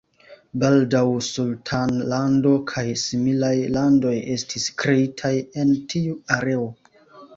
[0.61, 5.33] Baldaŭ sultanlando kaj similaj landoj estis kreitaj
[5.65, 6.67] en tiu areo.